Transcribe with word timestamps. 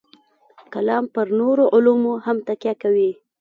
کلام 0.73 1.05
پر 1.13 1.27
نورو 1.39 1.63
علومو 1.75 2.13
هم 2.25 2.37
تکیه 2.47 2.73
کوي. 2.81 3.09